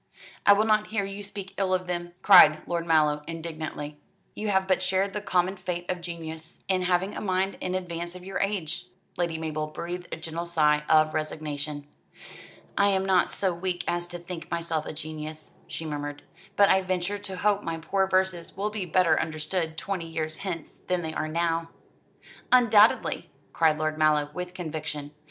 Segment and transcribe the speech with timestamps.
[0.47, 3.99] "I will not hear you speak ill of them," cried Lord Mallow indignantly.
[4.33, 8.15] "You have but shared the common fate of genius, in having a mind in advance
[8.15, 11.85] of your age." Lady Mabel breathed a gentle sigh of resignation.
[12.75, 16.23] "I am not so weak as to think myself a genius," she murmured;
[16.55, 20.79] "but I venture to hope my poor verses will be better understood twenty years hence
[20.87, 21.69] than they are now."
[22.51, 25.11] "Undoubtedly!" cried Lord Mallow, with conviction.